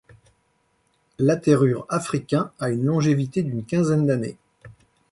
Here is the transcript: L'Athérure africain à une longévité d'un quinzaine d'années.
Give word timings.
L'Athérure 1.19 1.85
africain 1.87 2.49
à 2.59 2.71
une 2.71 2.85
longévité 2.85 3.43
d'un 3.43 3.61
quinzaine 3.61 4.07
d'années. 4.07 4.35